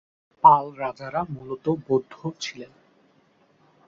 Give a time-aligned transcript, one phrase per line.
[0.43, 2.13] পাল রাজারা মূলত বৌদ্ধ
[2.39, 2.71] ছিলেন।